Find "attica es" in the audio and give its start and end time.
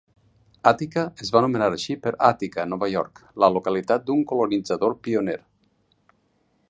0.69-1.29